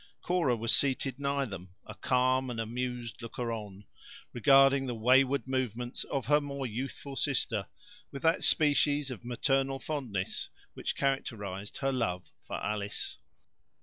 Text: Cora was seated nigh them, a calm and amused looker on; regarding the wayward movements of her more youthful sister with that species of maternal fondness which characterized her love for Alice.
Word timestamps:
Cora 0.23 0.55
was 0.55 0.73
seated 0.73 1.19
nigh 1.19 1.45
them, 1.45 1.75
a 1.85 1.93
calm 1.93 2.49
and 2.49 2.59
amused 2.59 3.21
looker 3.21 3.51
on; 3.51 3.85
regarding 4.33 4.87
the 4.87 4.95
wayward 4.95 5.47
movements 5.47 6.03
of 6.05 6.25
her 6.25 6.41
more 6.41 6.65
youthful 6.65 7.15
sister 7.15 7.67
with 8.11 8.23
that 8.23 8.41
species 8.41 9.11
of 9.11 9.23
maternal 9.23 9.77
fondness 9.77 10.49
which 10.73 10.95
characterized 10.95 11.77
her 11.77 11.91
love 11.91 12.31
for 12.39 12.55
Alice. 12.55 13.19